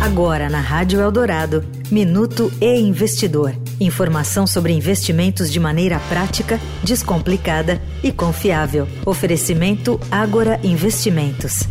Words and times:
Agora 0.00 0.48
na 0.48 0.60
Rádio 0.60 1.00
Eldorado, 1.00 1.64
Minuto 1.90 2.52
e 2.60 2.78
Investidor. 2.78 3.52
Informação 3.80 4.46
sobre 4.46 4.72
investimentos 4.72 5.50
de 5.50 5.58
maneira 5.58 5.98
prática, 6.08 6.60
descomplicada 6.84 7.82
e 8.02 8.12
confiável. 8.12 8.86
Oferecimento 9.04 9.98
Agora 10.08 10.60
Investimentos. 10.62 11.64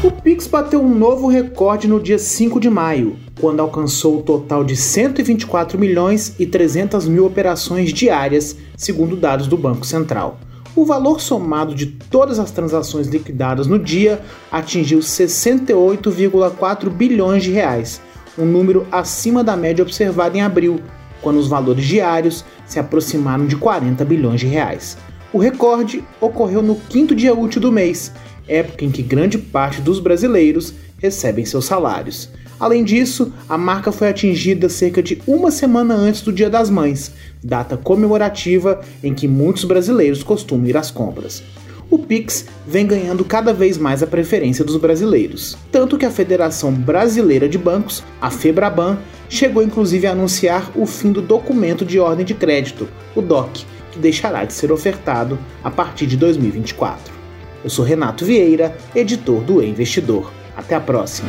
O 0.00 0.10
Pix 0.12 0.46
bateu 0.46 0.80
um 0.80 0.96
novo 0.96 1.26
recorde 1.26 1.88
no 1.88 2.00
dia 2.00 2.20
5 2.20 2.60
de 2.60 2.70
maio, 2.70 3.16
quando 3.40 3.60
alcançou 3.60 4.20
o 4.20 4.22
total 4.22 4.62
de 4.62 4.76
124 4.76 5.76
milhões 5.76 6.36
e 6.38 6.46
300 6.46 7.08
mil 7.08 7.26
operações 7.26 7.92
diárias, 7.92 8.56
segundo 8.76 9.16
dados 9.16 9.48
do 9.48 9.56
Banco 9.56 9.84
Central. 9.84 10.38
O 10.76 10.84
valor 10.84 11.22
somado 11.22 11.74
de 11.74 11.86
todas 11.86 12.38
as 12.38 12.50
transações 12.50 13.06
liquidadas 13.06 13.66
no 13.66 13.78
dia 13.78 14.20
atingiu 14.52 14.98
68,4 14.98 16.90
bilhões 16.90 17.42
de 17.42 17.50
reais, 17.50 17.98
um 18.38 18.44
número 18.44 18.86
acima 18.92 19.42
da 19.42 19.56
média 19.56 19.82
observada 19.82 20.36
em 20.36 20.42
abril, 20.42 20.82
quando 21.22 21.38
os 21.38 21.48
valores 21.48 21.82
diários 21.82 22.44
se 22.66 22.78
aproximaram 22.78 23.46
de 23.46 23.56
40 23.56 24.04
bilhões 24.04 24.38
de 24.38 24.46
reais. 24.46 24.98
O 25.32 25.38
recorde 25.38 26.04
ocorreu 26.20 26.60
no 26.60 26.74
quinto 26.74 27.14
dia 27.14 27.34
útil 27.34 27.62
do 27.62 27.72
mês, 27.72 28.12
época 28.46 28.84
em 28.84 28.90
que 28.90 29.00
grande 29.00 29.38
parte 29.38 29.80
dos 29.80 29.98
brasileiros 29.98 30.74
recebem 30.98 31.46
seus 31.46 31.64
salários. 31.64 32.28
Além 32.58 32.82
disso, 32.82 33.32
a 33.48 33.58
marca 33.58 33.92
foi 33.92 34.08
atingida 34.08 34.68
cerca 34.68 35.02
de 35.02 35.20
uma 35.26 35.50
semana 35.50 35.94
antes 35.94 36.22
do 36.22 36.32
Dia 36.32 36.48
das 36.48 36.70
Mães, 36.70 37.12
data 37.42 37.76
comemorativa 37.76 38.80
em 39.02 39.14
que 39.14 39.28
muitos 39.28 39.64
brasileiros 39.64 40.22
costumam 40.22 40.66
ir 40.66 40.76
às 40.76 40.90
compras. 40.90 41.42
O 41.88 41.98
Pix 41.98 42.46
vem 42.66 42.86
ganhando 42.86 43.24
cada 43.24 43.52
vez 43.52 43.78
mais 43.78 44.02
a 44.02 44.06
preferência 44.06 44.64
dos 44.64 44.76
brasileiros, 44.76 45.56
tanto 45.70 45.96
que 45.96 46.06
a 46.06 46.10
Federação 46.10 46.72
Brasileira 46.72 47.48
de 47.48 47.58
Bancos, 47.58 48.02
a 48.20 48.30
Febraban, 48.30 48.98
chegou 49.28 49.62
inclusive 49.62 50.06
a 50.06 50.12
anunciar 50.12 50.72
o 50.74 50.84
fim 50.84 51.12
do 51.12 51.22
documento 51.22 51.84
de 51.84 52.00
ordem 52.00 52.24
de 52.24 52.34
crédito, 52.34 52.88
o 53.14 53.20
DOC, 53.20 53.64
que 53.92 53.98
deixará 53.98 54.44
de 54.44 54.52
ser 54.52 54.72
ofertado 54.72 55.38
a 55.62 55.70
partir 55.70 56.06
de 56.06 56.16
2024. 56.16 57.14
Eu 57.62 57.70
sou 57.70 57.84
Renato 57.84 58.24
Vieira, 58.24 58.76
editor 58.94 59.40
do 59.42 59.62
e 59.62 59.68
Investidor. 59.68 60.32
Até 60.56 60.74
a 60.74 60.80
próxima. 60.80 61.28